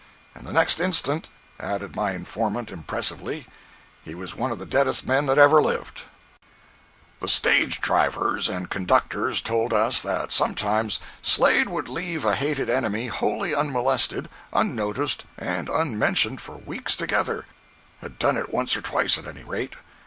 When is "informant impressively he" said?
2.13-4.15